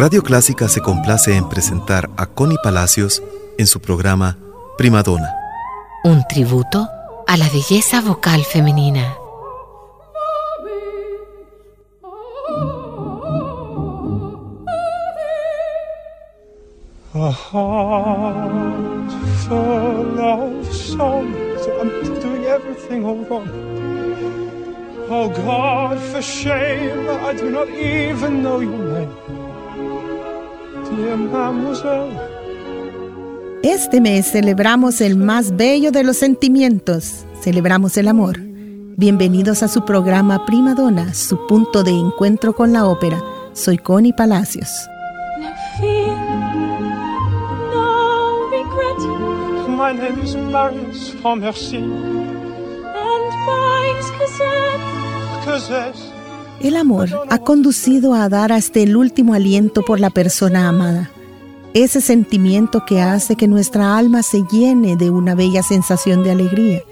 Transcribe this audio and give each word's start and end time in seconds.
Radio 0.00 0.22
Clásica 0.22 0.66
se 0.66 0.80
complace 0.80 1.36
en 1.36 1.46
presentar 1.46 2.08
a 2.16 2.24
Connie 2.24 2.56
Palacios 2.62 3.22
en 3.58 3.66
su 3.66 3.80
programa 3.80 4.38
Primadona. 4.78 5.30
Un 6.04 6.26
tributo 6.26 6.88
a 7.26 7.36
la 7.36 7.46
belleza 7.50 8.00
vocal 8.00 8.42
femenina. 8.46 9.14
A 17.12 17.30
heart 17.30 19.12
full 19.46 20.18
of 20.18 20.72
songs. 20.72 21.68
I'm 21.78 21.90
doing 22.22 22.46
everything 22.46 23.04
all 23.04 23.22
wrong. 23.28 23.50
Oh 25.10 25.28
God, 25.28 25.98
for 25.98 26.22
shame, 26.22 27.06
I 27.22 27.34
do 27.34 27.50
not 27.50 27.68
even 27.68 28.42
know 28.42 28.62
your 28.62 28.78
name. 28.78 29.29
Este 33.62 34.00
mes 34.00 34.26
celebramos 34.30 35.00
el 35.00 35.16
más 35.16 35.56
bello 35.56 35.92
de 35.92 36.02
los 36.02 36.16
sentimientos, 36.16 37.24
celebramos 37.40 37.96
el 37.96 38.08
amor. 38.08 38.38
Bienvenidos 38.40 39.62
a 39.62 39.68
su 39.68 39.84
programa 39.84 40.44
Prima 40.46 40.74
Donna, 40.74 41.14
su 41.14 41.46
punto 41.46 41.84
de 41.84 41.92
encuentro 41.92 42.54
con 42.54 42.72
la 42.72 42.86
ópera. 42.86 43.22
Soy 43.52 43.78
Connie 43.78 44.12
Palacios. 44.12 44.68
My 49.80 49.94
El 56.60 56.76
amor 56.76 57.08
ha 57.30 57.38
conducido 57.38 58.12
a 58.12 58.28
dar 58.28 58.52
hasta 58.52 58.80
el 58.80 58.94
último 58.94 59.32
aliento 59.32 59.82
por 59.82 59.98
la 59.98 60.10
persona 60.10 60.68
amada. 60.68 61.10
Ese 61.72 62.02
sentimiento 62.02 62.84
que 62.84 63.00
hace 63.00 63.34
que 63.34 63.48
nuestra 63.48 63.96
alma 63.96 64.22
se 64.22 64.42
llene 64.50 64.96
de 64.96 65.08
una 65.08 65.34
bella 65.34 65.62
sensación 65.62 66.22
de 66.22 66.32
alegría. 66.32 66.82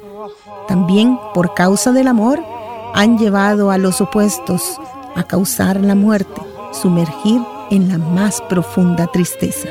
También, 0.69 1.19
por 1.34 1.52
causa 1.52 1.92
del 1.92 2.08
amor, 2.08 2.41
han 2.94 3.19
llevado 3.19 3.70
a 3.70 3.77
los 3.77 4.00
opuestos 4.00 4.80
a 5.14 5.25
causar 5.25 5.80
la 5.80 5.94
muerte, 5.94 6.41
sumergir 6.72 7.42
en 7.71 7.88
la 7.88 7.98
más 7.98 8.41
profunda 8.48 9.06
tristeza. 9.09 9.69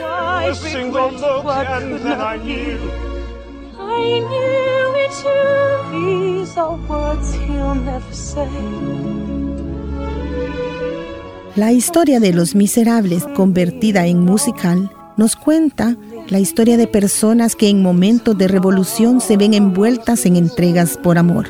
La 11.57 11.71
historia 11.71 12.19
de 12.19 12.33
Los 12.33 12.53
Miserables, 12.53 13.23
convertida 13.33 14.05
en 14.05 14.23
musical, 14.23 14.91
nos 15.17 15.35
cuenta 15.35 15.97
la 16.27 16.37
historia 16.37 16.77
de 16.77 16.85
personas 16.85 17.55
que 17.55 17.67
en 17.67 17.81
momentos 17.81 18.37
de 18.37 18.47
revolución 18.47 19.21
se 19.21 19.37
ven 19.37 19.55
envueltas 19.55 20.27
en 20.27 20.35
entregas 20.35 20.99
por 20.99 21.17
amor. 21.17 21.47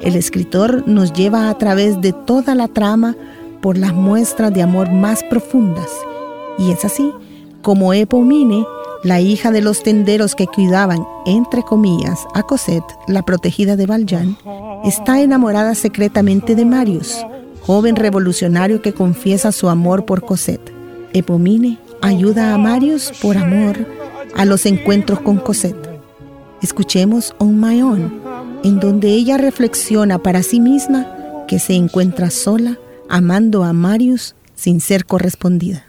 El 0.00 0.14
escritor 0.14 0.86
nos 0.86 1.12
lleva 1.12 1.50
a 1.50 1.58
través 1.58 2.00
de 2.00 2.12
toda 2.12 2.54
la 2.54 2.68
trama 2.68 3.16
por 3.60 3.76
las 3.76 3.92
muestras 3.92 4.54
de 4.54 4.62
amor 4.62 4.92
más 4.92 5.24
profundas. 5.24 5.90
Y 6.56 6.70
es 6.70 6.84
así 6.84 7.12
como 7.60 7.92
Epomine, 7.92 8.64
la 9.02 9.20
hija 9.20 9.50
de 9.50 9.60
los 9.60 9.82
tenderos 9.82 10.36
que 10.36 10.46
cuidaban, 10.46 11.04
entre 11.26 11.64
comillas, 11.64 12.20
a 12.32 12.44
Cosette, 12.44 12.94
la 13.08 13.22
protegida 13.22 13.74
de 13.74 13.86
Valjean, 13.86 14.38
está 14.84 15.20
enamorada 15.20 15.74
secretamente 15.74 16.54
de 16.54 16.64
Marius, 16.64 17.26
joven 17.68 17.96
revolucionario 17.96 18.80
que 18.80 18.94
confiesa 18.94 19.52
su 19.52 19.68
amor 19.68 20.06
por 20.06 20.24
Cosette. 20.24 20.72
Epomine 21.12 21.78
ayuda 22.00 22.54
a 22.54 22.56
Marius 22.56 23.12
por 23.20 23.36
amor 23.36 23.76
a 24.34 24.46
los 24.46 24.64
encuentros 24.64 25.20
con 25.20 25.36
Cosette. 25.36 26.00
Escuchemos 26.62 27.34
On 27.36 27.60
My 27.60 27.82
Own, 27.82 28.22
en 28.64 28.80
donde 28.80 29.08
ella 29.08 29.36
reflexiona 29.36 30.18
para 30.18 30.42
sí 30.42 30.60
misma 30.60 31.44
que 31.46 31.58
se 31.58 31.74
encuentra 31.74 32.30
sola 32.30 32.78
amando 33.10 33.64
a 33.64 33.74
Marius 33.74 34.34
sin 34.54 34.80
ser 34.80 35.04
correspondida. 35.04 35.87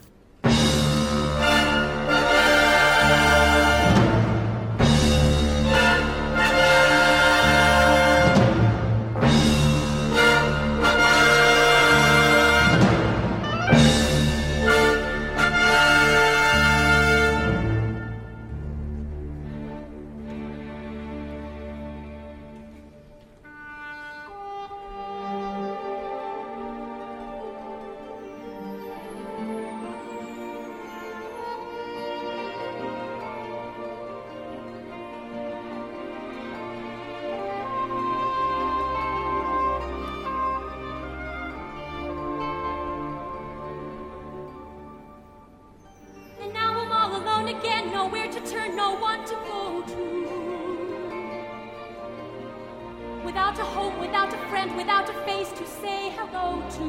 without 53.26 53.58
a 53.60 53.64
home, 53.64 54.00
without 54.00 54.34
a 54.34 54.38
friend, 54.50 54.76
without 54.78 55.10
a 55.10 55.14
face 55.26 55.52
to 55.52 55.66
say 55.66 56.10
hello 56.18 56.62
to. 56.78 56.84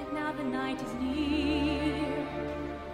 And 0.00 0.12
now 0.12 0.32
the 0.32 0.44
night 0.44 0.80
is 0.82 0.94
near, 0.94 2.26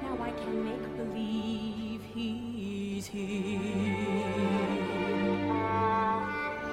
now 0.03 0.17
I 0.21 0.31
can 0.31 0.65
make 0.65 0.87
believe 0.97 2.01
he's 2.15 3.07
here. 3.07 3.27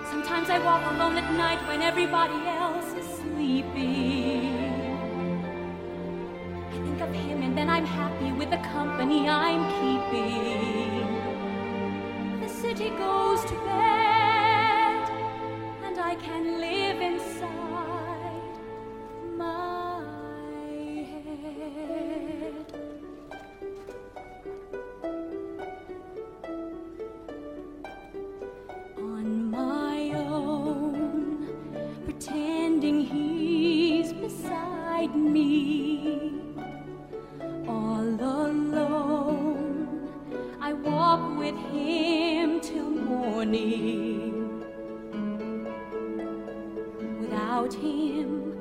Sometimes 0.09 0.49
I 0.49 0.59
walk 0.59 0.83
alone 0.93 1.17
at 1.17 1.31
night 1.33 1.59
when 1.67 1.81
everybody 1.81 2.47
else 2.47 2.93
is 2.93 3.05
sleeping. 3.17 4.53
I 6.71 6.71
think 6.71 7.01
of 7.01 7.13
him 7.13 7.41
and 7.41 7.57
then 7.57 7.69
I'm 7.69 7.85
happy 7.85 8.31
with 8.31 8.49
the 8.49 8.57
company 8.57 9.27
I'm 9.27 9.63
keeping. 9.79 11.03
The 12.41 12.49
city 12.49 12.89
goes 12.91 13.43
to 13.45 13.55
bed. 13.65 14.22
Without 47.63 47.81
him, 47.81 48.57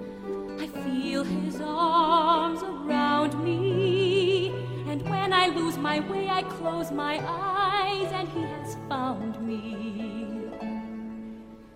I 0.61 0.67
feel 0.69 1.25
his 1.25 1.61
arms 1.61 2.63
around 2.63 3.35
me. 3.43 4.53
And 4.87 5.03
when 5.03 5.33
I 5.33 5.49
lose 5.49 5.77
my 5.77 5.99
way, 6.09 6.29
I 6.29 6.45
close 6.45 6.93
my 6.93 7.19
eyes, 7.27 8.13
and 8.13 8.29
he 8.29 8.43
has 8.43 8.77
found 8.89 9.41
me. 9.45 10.47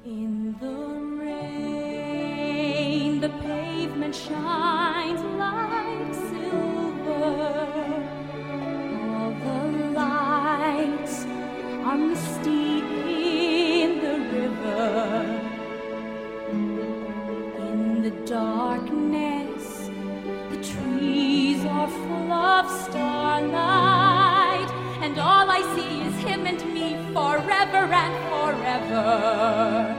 In 0.05 0.55
the 0.61 1.01
rain, 1.25 3.21
the 3.21 3.31
pavement 3.31 4.15
shines 4.15 5.21
like 5.45 6.15
silver. 6.31 7.57
All 9.05 9.33
the 9.47 9.63
lights 9.99 11.27
are 11.85 11.99
darkness, 18.27 19.89
the 20.51 20.57
trees 20.57 21.65
are 21.65 21.89
full 21.89 22.33
of 22.33 22.69
starlight, 22.83 24.69
and 25.01 25.17
all 25.19 25.49
I 25.49 25.63
see 25.77 26.01
is 26.03 26.15
him 26.25 26.45
and 26.47 26.75
me 26.75 26.97
forever 27.15 27.87
and 27.95 28.15
forever. 28.29 29.96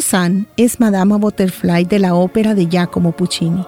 San 0.00 0.48
es 0.56 0.80
Madama 0.80 1.18
Butterfly 1.18 1.84
de 1.84 2.00
la 2.00 2.14
ópera 2.14 2.54
de 2.54 2.66
Giacomo 2.66 3.12
Puccini, 3.12 3.64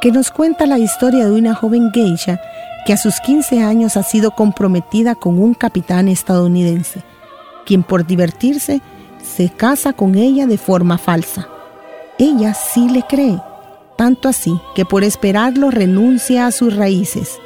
que 0.00 0.12
nos 0.12 0.30
cuenta 0.30 0.64
la 0.64 0.78
historia 0.78 1.26
de 1.26 1.32
una 1.32 1.54
joven 1.54 1.90
geisha 1.92 2.40
que 2.86 2.92
a 2.92 2.96
sus 2.96 3.18
15 3.20 3.60
años 3.60 3.96
ha 3.96 4.04
sido 4.04 4.30
comprometida 4.30 5.16
con 5.16 5.40
un 5.40 5.54
capitán 5.54 6.06
estadounidense, 6.06 7.02
quien 7.66 7.82
por 7.82 8.06
divertirse 8.06 8.80
se 9.22 9.48
casa 9.50 9.92
con 9.92 10.14
ella 10.14 10.46
de 10.46 10.56
forma 10.56 10.98
falsa. 10.98 11.48
Ella 12.18 12.54
sí 12.54 12.88
le 12.88 13.02
cree, 13.02 13.40
tanto 13.96 14.28
así 14.28 14.56
que 14.76 14.84
por 14.84 15.02
esperarlo 15.02 15.70
renuncia 15.72 16.46
a 16.46 16.52
sus 16.52 16.76
raíces. 16.76 17.38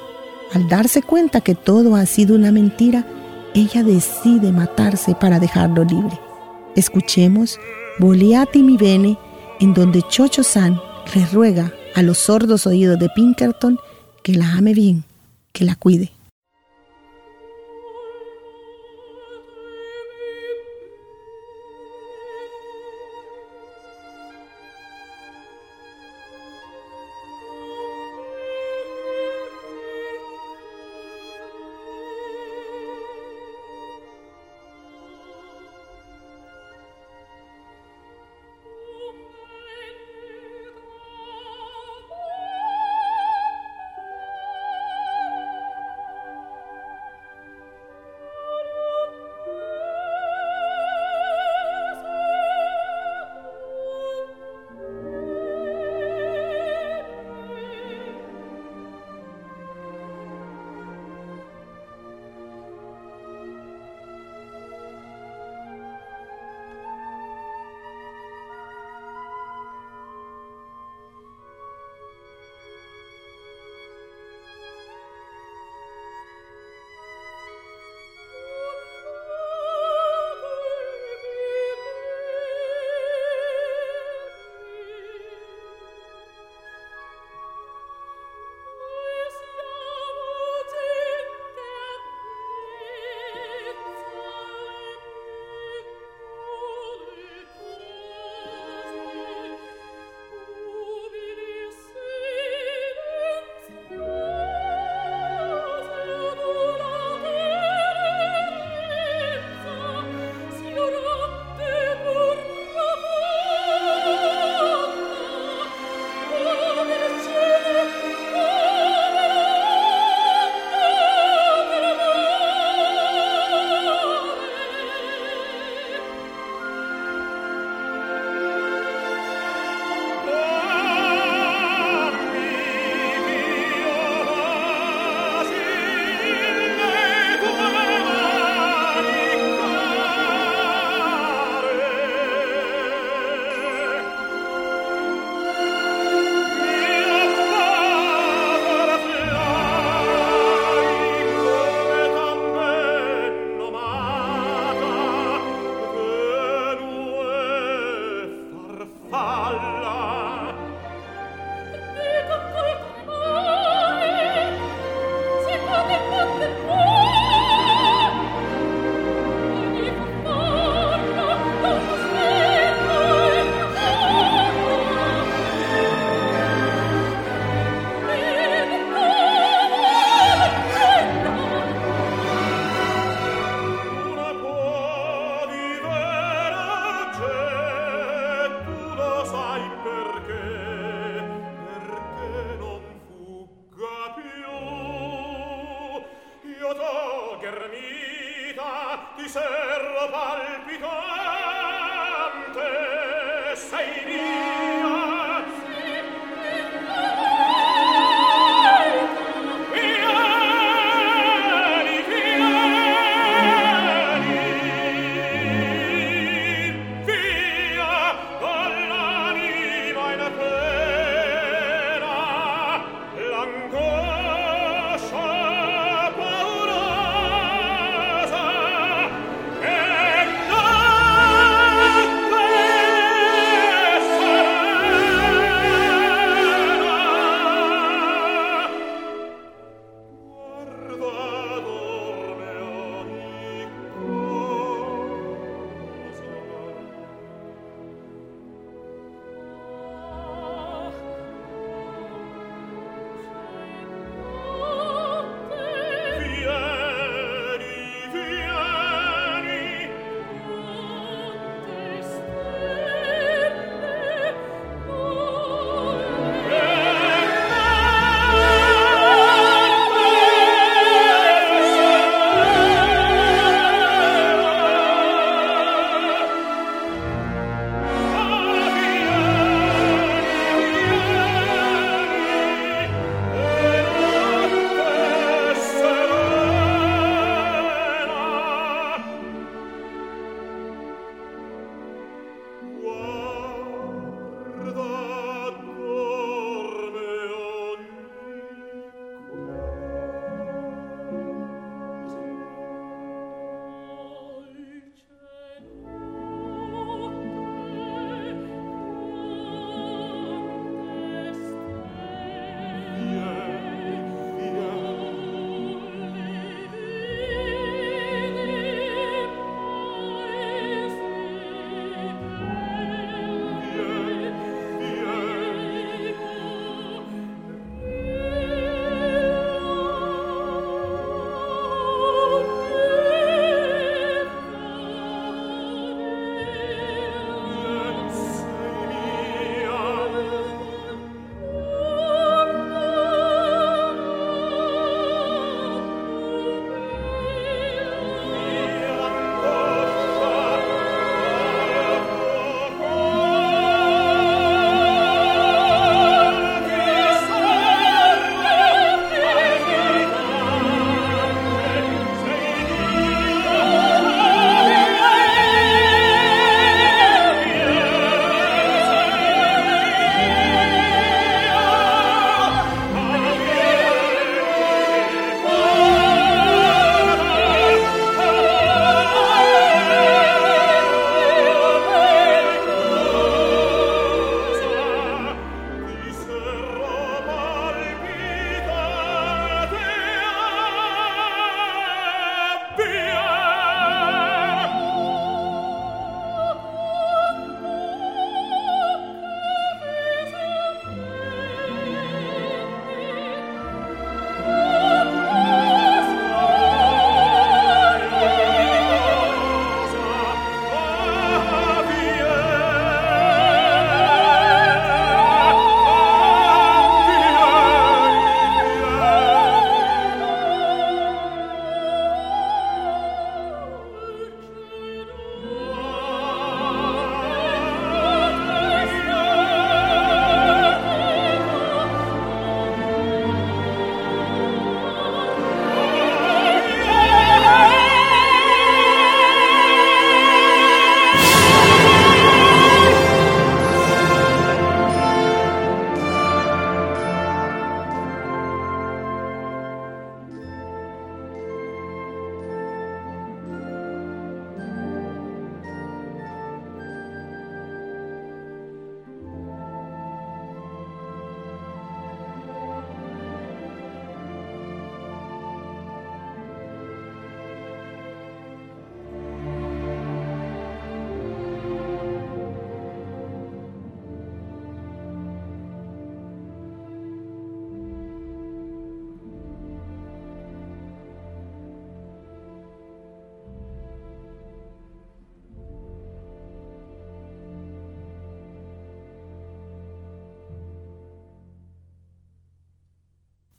Al 0.52 0.68
darse 0.68 1.02
cuenta 1.02 1.40
que 1.40 1.54
todo 1.54 1.96
ha 1.96 2.04
sido 2.04 2.36
una 2.36 2.52
mentira, 2.52 3.06
ella 3.54 3.82
decide 3.82 4.52
matarse 4.52 5.14
para 5.14 5.40
dejarlo 5.40 5.84
libre. 5.84 6.18
Escuchemos 6.76 7.58
Voliati 7.98 8.62
mi 8.62 8.76
bene, 8.76 9.16
en 9.60 9.72
donde 9.72 10.02
Chocho 10.02 10.42
San 10.42 10.80
le 11.14 11.26
ruega 11.26 11.72
a 11.94 12.02
los 12.02 12.18
sordos 12.18 12.66
oídos 12.66 12.98
de 12.98 13.08
Pinkerton 13.08 13.78
que 14.22 14.34
la 14.34 14.52
ame 14.54 14.74
bien, 14.74 15.04
que 15.52 15.64
la 15.64 15.76
cuide. 15.76 16.10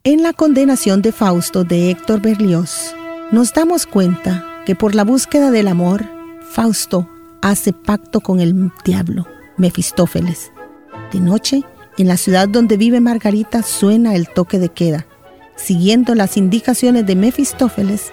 En 0.08 0.22
la 0.22 0.34
condenación 0.34 1.02
de 1.02 1.12
Fausto 1.12 1.64
de 1.64 1.90
Héctor 1.90 2.22
Berlioz, 2.22 2.94
nos 3.32 3.52
damos 3.54 3.88
cuenta 3.88 4.46
que 4.64 4.76
por 4.76 4.94
la 4.94 5.04
búsqueda 5.04 5.50
del 5.50 5.68
amor, 5.68 6.06
Fausto 6.48 7.10
hace 7.42 7.74
pacto 7.74 8.22
con 8.22 8.40
el 8.40 8.72
diablo, 8.86 9.26
Mefistófeles. 9.58 10.52
De 11.12 11.20
noche, 11.20 11.64
en 11.98 12.08
la 12.08 12.18
ciudad 12.18 12.48
donde 12.48 12.78
vive 12.78 13.00
Margarita 13.00 13.64
suena 13.64 14.14
el 14.14 14.30
toque 14.30 14.60
de 14.60 14.70
queda. 14.70 15.08
Siguiendo 15.56 16.14
las 16.14 16.38
indicaciones 16.38 17.08
de 17.08 17.16
Mefistófeles, 17.16 18.12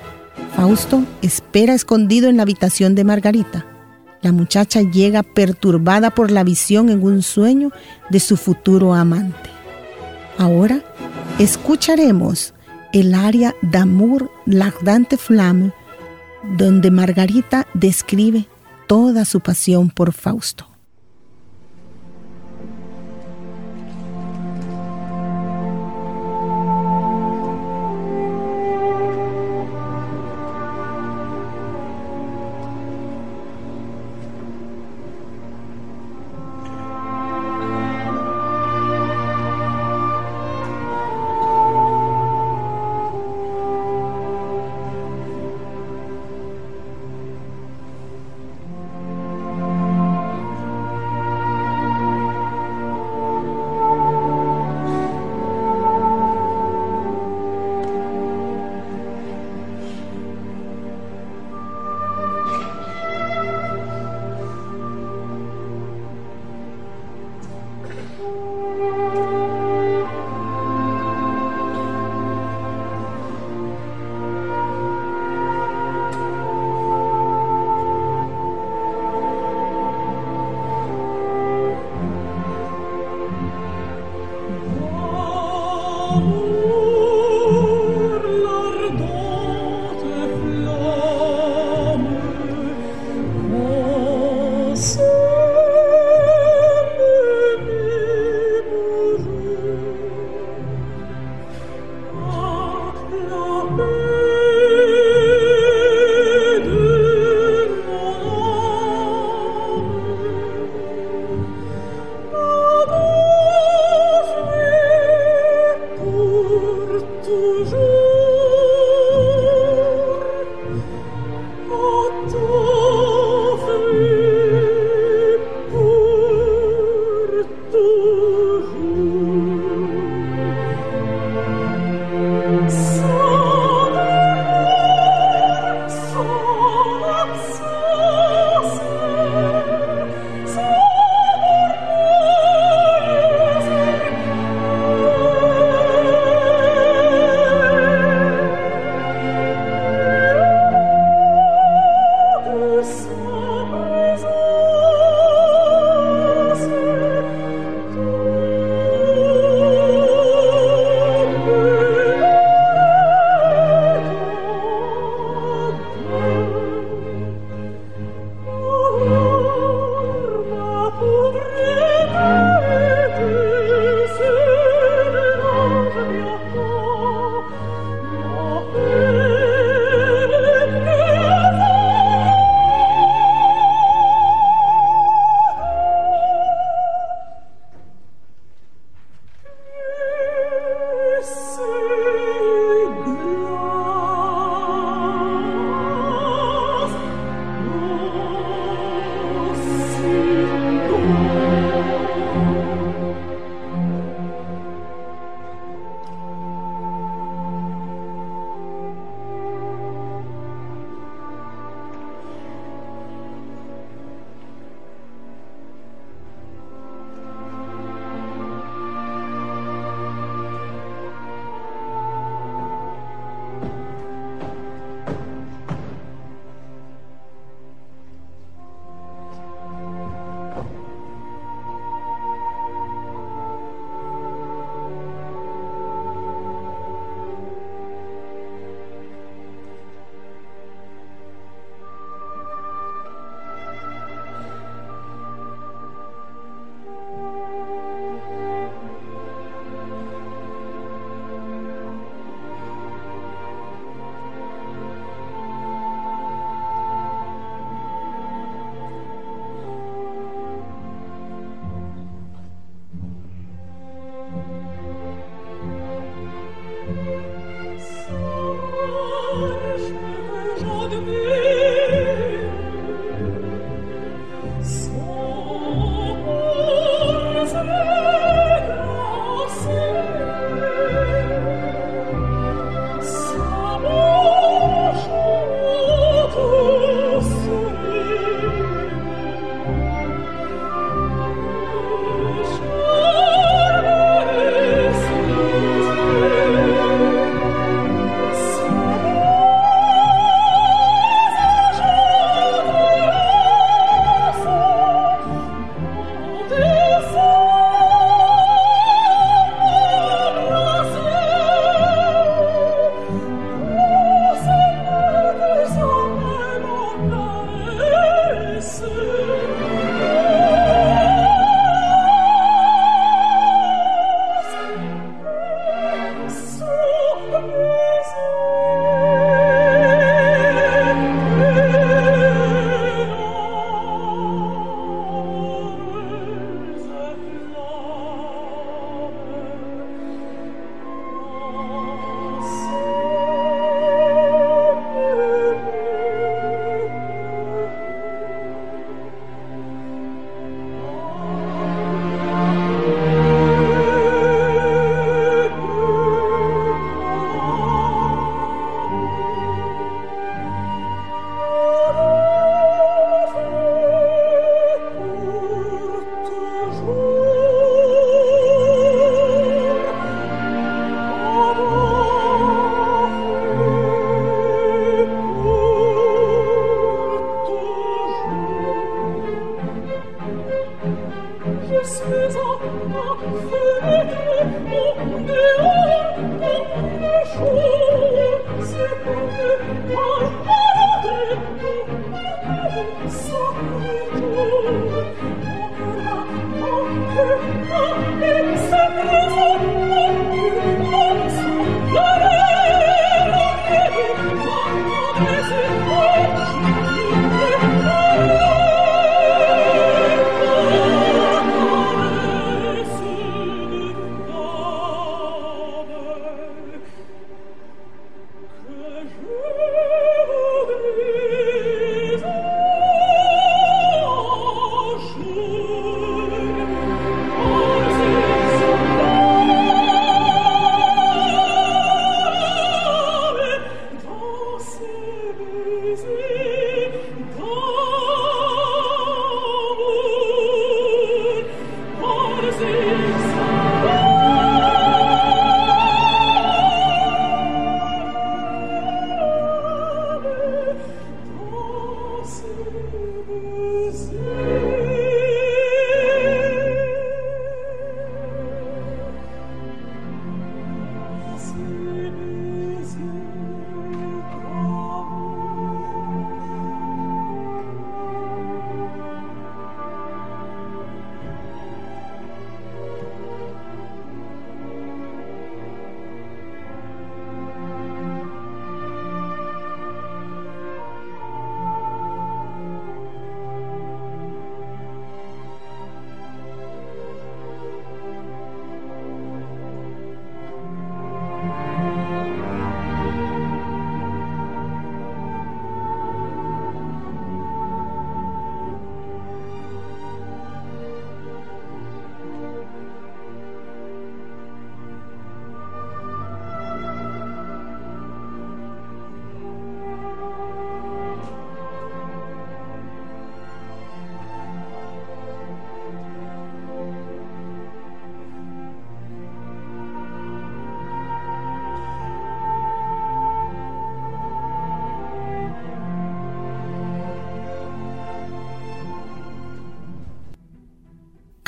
Fausto 0.56 1.04
espera 1.20 1.74
escondido 1.74 2.30
en 2.30 2.38
la 2.38 2.44
habitación 2.44 2.94
de 2.94 3.04
Margarita. 3.04 3.66
La 4.22 4.32
muchacha 4.32 4.80
llega 4.80 5.22
perturbada 5.22 6.08
por 6.08 6.30
la 6.30 6.42
visión 6.42 6.88
en 6.88 7.02
un 7.02 7.20
sueño 7.20 7.70
de 8.08 8.18
su 8.18 8.38
futuro 8.38 8.94
amante. 8.94 9.50
Ahora 10.38 10.82
escucharemos 11.42 12.54
el 12.92 13.14
aria 13.14 13.56
d'Amour 13.62 14.30
l'Ardente 14.46 15.16
Flamme, 15.16 15.72
donde 16.56 16.92
Margarita 16.92 17.66
describe 17.74 18.46
toda 18.86 19.24
su 19.24 19.40
pasión 19.40 19.90
por 19.90 20.12
Fausto. 20.12 20.71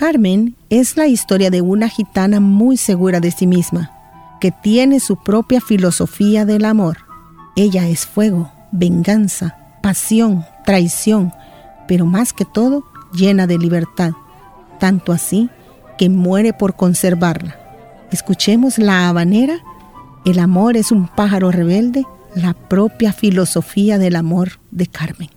Carmen 0.05 0.55
es 0.69 0.99
la 0.99 1.07
historia 1.07 1.49
de 1.49 1.63
una 1.63 1.89
gitana 1.89 2.39
muy 2.39 2.77
segura 2.77 3.21
de 3.21 3.31
sí 3.31 3.47
misma, 3.47 3.91
que 4.39 4.51
tiene 4.51 5.01
su 5.01 5.17
propia 5.17 5.63
filosofía 5.63 6.45
del 6.45 6.67
amor. 6.67 6.99
Ella 7.57 7.89
es 7.89 8.05
fuego, 8.05 8.53
venganza, 8.71 9.57
pasión, 9.83 10.45
traición, 10.67 11.33
pero 11.89 12.05
más 12.05 12.35
que 12.35 12.45
todo 12.45 12.85
llena 13.15 13.47
de 13.47 13.57
libertad, 13.57 14.13
tanto 14.79 15.11
así 15.11 15.49
que 15.97 16.11
muere 16.11 16.53
por 16.53 16.77
conservarla. 16.77 17.57
Escuchemos 18.13 18.77
la 18.77 19.09
habanera, 19.09 19.57
el 20.27 20.39
amor 20.39 20.77
es 20.77 20.93
un 20.93 21.09
pájaro 21.09 21.51
rebelde, 21.51 22.05
la 22.35 22.53
propia 22.53 23.15
filosofía 23.15 23.97
del 23.97 24.17
amor 24.17 24.61
de 24.71 24.87
Carmen. 24.87 25.31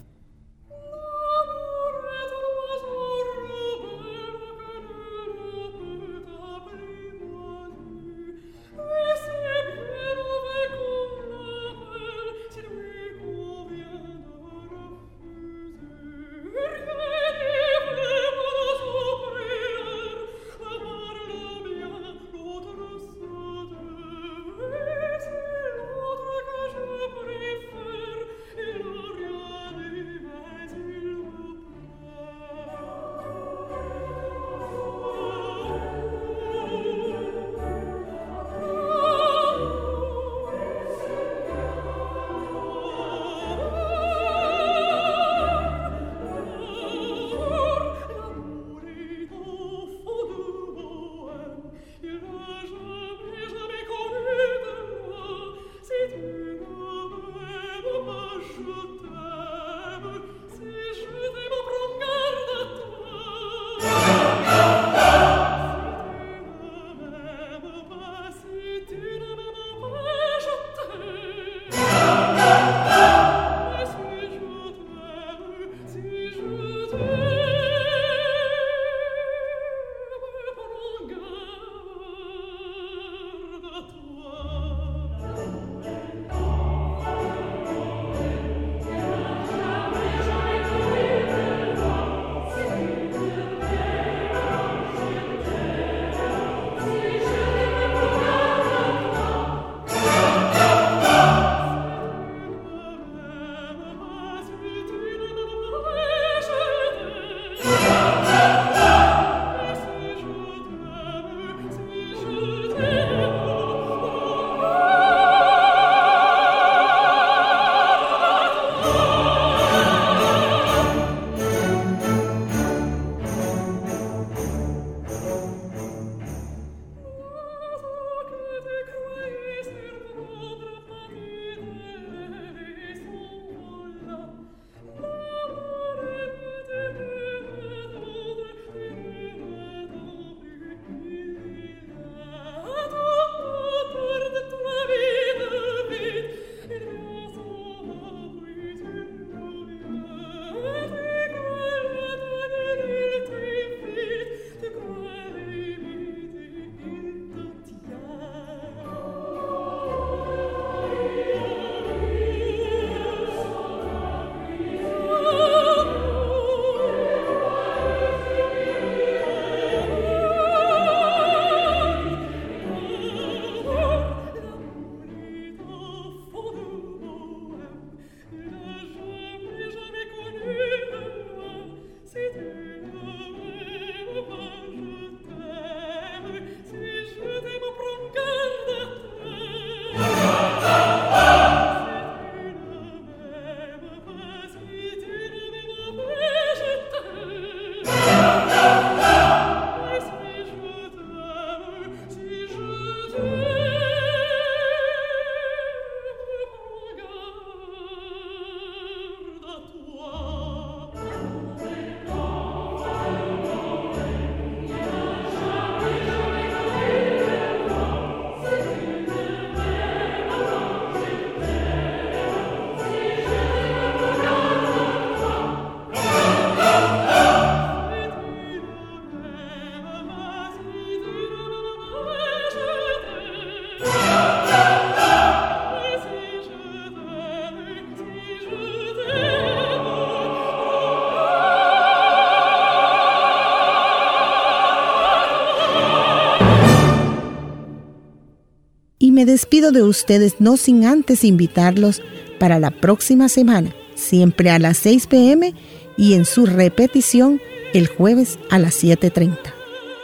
Despido 249.38 249.72
de 249.72 249.84
ustedes 249.84 250.38
no 250.40 250.58
sin 250.58 250.84
antes 250.84 251.24
invitarlos 251.24 252.02
para 252.40 252.58
la 252.58 252.72
próxima 252.72 253.30
semana, 253.30 253.76
siempre 253.94 254.50
a 254.50 254.58
las 254.58 254.78
6 254.78 255.06
pm 255.06 255.54
y 255.96 256.16
en 256.16 256.26
su 256.26 256.48
repetición 256.48 257.40
el 257.72 257.86
jueves 257.86 258.40
a 258.50 258.58
las 258.58 258.84
7.30. 258.84 259.38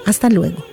Hasta 0.06 0.30
luego. 0.30 0.73